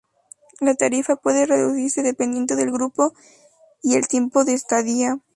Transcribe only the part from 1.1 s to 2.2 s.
puede reducirse